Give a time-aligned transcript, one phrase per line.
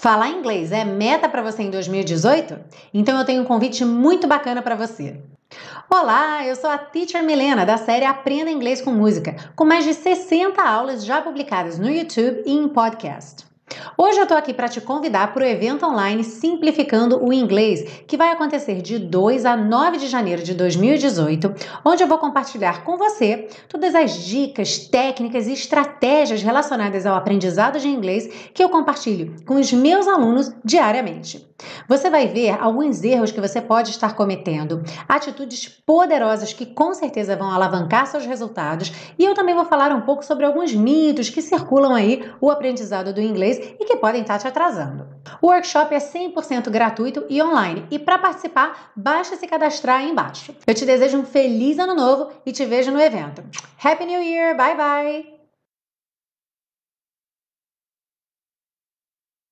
[0.00, 2.56] Falar inglês é meta para você em 2018?
[2.94, 5.20] Então eu tenho um convite muito bacana para você.
[5.90, 9.94] Olá, eu sou a Teacher Milena da série Aprenda Inglês com Música, com mais de
[9.94, 13.47] 60 aulas já publicadas no YouTube e em podcast.
[13.96, 18.16] Hoje eu estou aqui para te convidar para o evento online Simplificando o Inglês, que
[18.16, 21.54] vai acontecer de 2 a 9 de janeiro de 2018,
[21.84, 27.78] onde eu vou compartilhar com você todas as dicas, técnicas e estratégias relacionadas ao aprendizado
[27.78, 31.48] de inglês que eu compartilho com os meus alunos diariamente.
[31.88, 37.34] Você vai ver alguns erros que você pode estar cometendo, atitudes poderosas que com certeza
[37.34, 41.40] vão alavancar seus resultados, e eu também vou falar um pouco sobre alguns mitos que
[41.40, 45.06] circulam aí o aprendizado do inglês e que podem estar te atrasando.
[45.40, 50.54] O workshop é 100% gratuito e online, e para participar, basta se cadastrar aí embaixo.
[50.66, 53.42] Eu te desejo um feliz ano novo e te vejo no evento.
[53.82, 54.54] Happy New Year!
[54.54, 55.37] Bye bye!